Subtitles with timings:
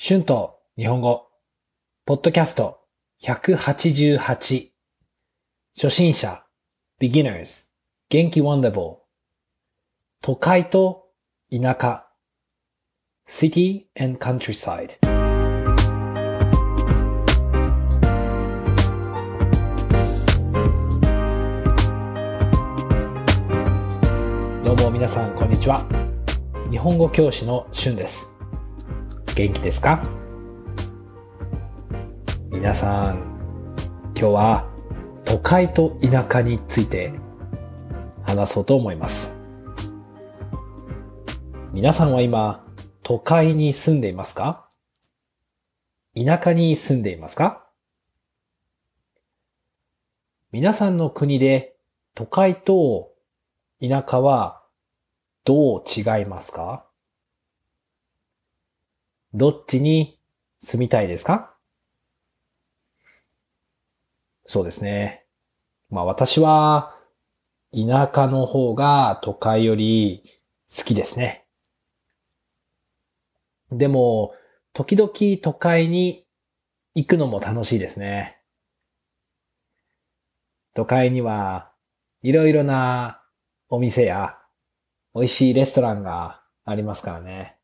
[0.00, 1.26] 春と日本語、
[2.06, 2.82] ポッドキャスト。
[3.20, 4.70] 188
[5.74, 6.44] 初心者、
[7.00, 7.66] beginners、
[8.08, 8.98] 元気 one level
[10.22, 11.06] 都会と
[11.50, 12.06] 田舎。
[13.26, 15.00] city and countryside
[24.62, 25.84] どうも皆さんこんにちは。
[26.70, 28.37] 日本語教師の春です。
[29.38, 30.02] 元気ですか？
[32.50, 33.18] 皆さん、
[34.06, 34.68] 今日は
[35.24, 37.12] 都会と田舎について
[38.24, 39.32] 話そうと思います。
[41.72, 42.66] 皆さんは今、
[43.04, 44.68] 都会に住んでいますか？
[46.16, 47.64] 田舎に住んでいますか？
[50.50, 51.76] 皆さんの国で
[52.16, 53.12] 都会と
[53.80, 54.64] 田舎は
[55.44, 56.87] どう違いますか？
[59.34, 60.18] どっちに
[60.60, 61.54] 住みたいですか？
[64.46, 65.26] そうですね。
[65.90, 66.94] まあ私は
[67.72, 70.22] 田舎の方が都会より
[70.74, 71.44] 好きですね。
[73.70, 74.34] でも、
[74.72, 75.10] 時々
[75.42, 76.26] 都会に
[76.94, 78.40] 行くのも楽しいですね。
[80.72, 81.70] 都会には
[82.22, 83.22] いろいろな
[83.68, 84.38] お店や
[85.14, 87.57] 美味しいレストランがありますからね。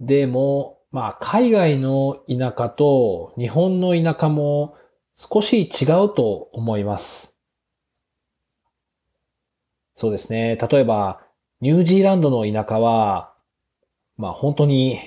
[0.00, 4.76] でも、まあ、海外の田舎と日本の田舎も
[5.14, 7.36] 少し違うと思います。
[9.94, 10.56] そうですね。
[10.56, 11.20] 例えば、
[11.60, 13.34] ニュージーランドの田舎は、
[14.16, 14.98] まあ本当に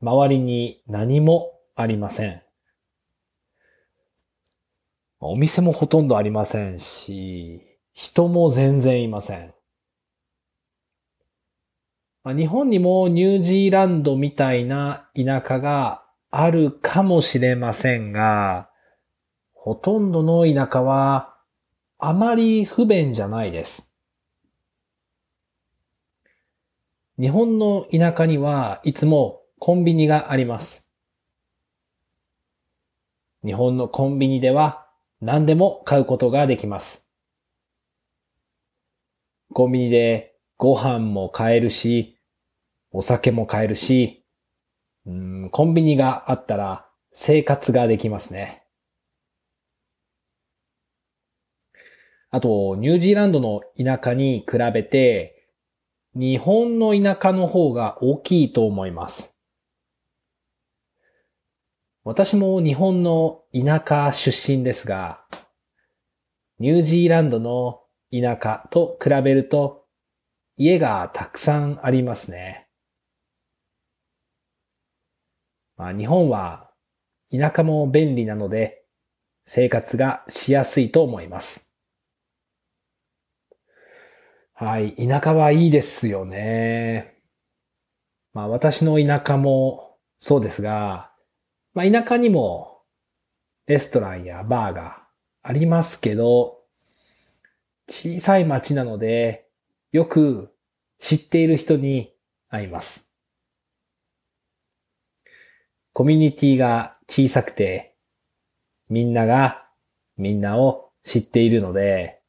[0.00, 2.42] 周りに何もありません。
[5.18, 9.57] お店もほとんどありませんし、人も全然いません。
[12.34, 18.70] 日本にもニュージーランドみたいな田舎があるかもしれませんが、
[19.52, 21.36] ほとんどの田舎は
[21.98, 23.92] あまり不便じゃないです。
[27.18, 30.88] 日本の田舎にはいつもコンビニがあります。
[33.44, 34.86] 日本のコンビニでは
[35.20, 37.08] 何でも買うことができます。
[39.52, 42.17] コンビニでご飯も買えるし、
[42.90, 44.24] お酒も買えるし、
[45.06, 48.64] うん、コンビニがあったら生活ができますね。
[52.30, 55.48] あと、ニュージーランドの田舎に比べて、
[56.14, 59.38] 日本の田舎の方が大きいと思います。
[62.04, 65.24] 私も日本の田舎出身ですが、
[66.58, 67.82] ニュージーランドの
[68.12, 69.84] 田舎と比べると
[70.56, 72.67] 家がたくさんありますね。
[75.78, 76.68] まあ、日本は
[77.30, 78.84] 田舎も便利なので
[79.46, 81.72] 生活がしやすいと思います。
[84.52, 84.94] はい。
[84.96, 87.22] 田舎はいいですよね。
[88.34, 91.12] まあ私の田舎もそうですが、
[91.74, 92.82] まあ田舎にも
[93.66, 95.06] レストランやバーが
[95.42, 96.58] ありますけど、
[97.88, 99.48] 小さい町なので
[99.92, 100.52] よく
[100.98, 102.12] 知っている人に
[102.48, 103.07] 会います。
[105.98, 107.96] コミュニティが小さくて、
[108.88, 109.66] みんなが
[110.16, 112.20] みんなを知っているので、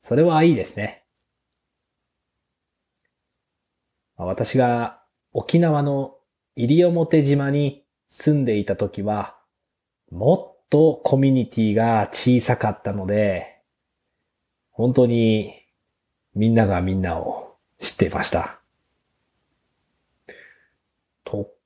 [0.00, 1.04] それはいいですね。
[4.16, 5.00] 私が
[5.32, 6.16] 沖縄の
[6.56, 9.36] 西表島に住んでいた時は、
[10.10, 13.60] もっとコミュニティが小さかったので、
[14.72, 15.54] 本当に
[16.34, 18.61] みんながみんなを知っていました。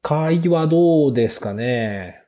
[0.09, 2.23] 会はどうですかね？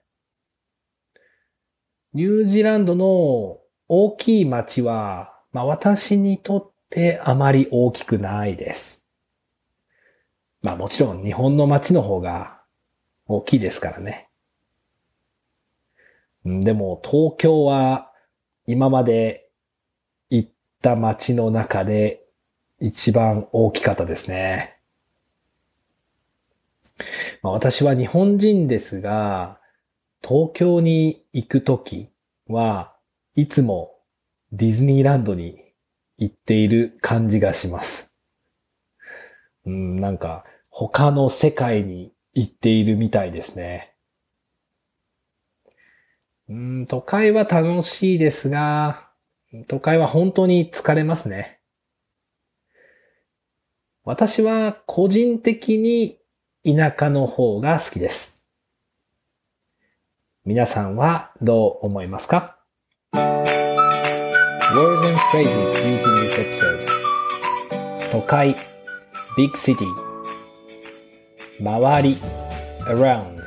[2.12, 9.06] ニュージーランドの大きい町は、まあ私にとってあまり大きくないです。
[10.60, 12.62] まあもちろん日本の町の方が
[13.28, 14.28] 大きいですからね。
[16.44, 18.10] でも東京は
[18.66, 19.50] 今まで
[20.30, 20.50] 行っ
[20.82, 22.24] た街の中で
[22.80, 24.77] 一番大きかったですね。
[27.42, 29.60] まあ、私は日本人ですが、
[30.22, 32.10] 東京に行くとき
[32.46, 32.96] は
[33.34, 33.92] いつも
[34.52, 35.62] ディズニーランドに
[36.16, 38.14] 行っている感じがします。
[39.64, 43.94] うん、なんか他の世界に行っているみたいですね。
[46.48, 49.08] うん、都会は楽しいですが、
[49.66, 51.60] 都会は本当に疲れますね。
[54.04, 56.17] 私は個人的に
[56.76, 58.42] 田舎の方が好きです。
[60.44, 62.58] 皆さんはどう思いますか
[63.14, 65.48] Words and phrases
[65.82, 66.86] used in this episode
[68.10, 68.54] 都会
[69.36, 69.86] Big city
[71.58, 72.18] 周り
[72.86, 73.42] around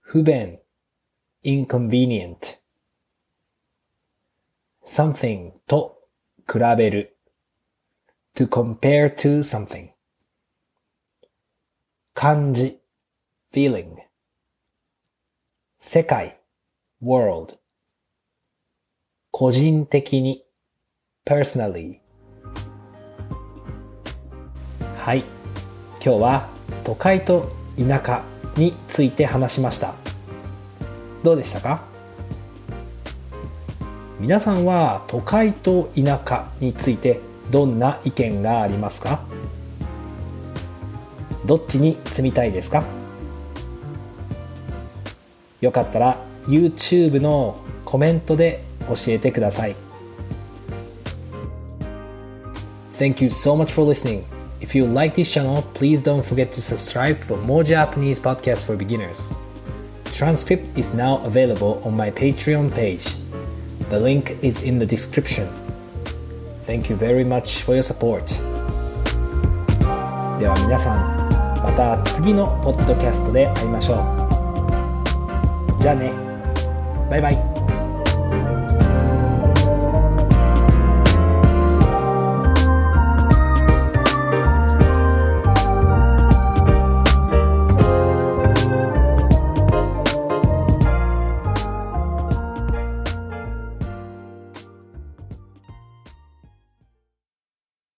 [0.00, 0.60] 不便
[1.44, 2.58] inconvenient
[4.86, 6.08] something と
[6.50, 7.18] 比べる
[8.34, 9.93] to compare to something
[12.16, 12.78] 感じ
[13.52, 13.96] feeling
[15.78, 16.38] 世界
[17.02, 17.58] world
[19.32, 20.44] 個人的に
[21.26, 21.98] personally
[24.96, 25.24] はい。
[26.00, 26.48] 今日は
[26.84, 28.22] 都会と田舎
[28.56, 29.94] について話しました。
[31.24, 31.82] どうでしたか？
[34.20, 37.20] 皆さんは都会と田舎について
[37.50, 39.20] どんな意見がありますか？
[41.46, 42.84] どっちに住みたいですか
[45.60, 49.76] よかったら YouTube のコメントで教えてください。
[52.98, 54.22] Thank you so much for listening.
[54.60, 58.76] If you like this channel, please don't forget to subscribe for more Japanese podcasts for
[58.76, 59.32] beginners.
[60.12, 63.04] Transcript is now available on my Patreon page.
[63.90, 65.48] The link is in the description.
[66.60, 68.24] Thank you very much for your support.
[70.38, 71.23] では皆さん、
[71.64, 75.82] また次のポッドキャストで会いましょう。
[75.82, 76.12] じゃあね。
[77.08, 77.53] バイバイ。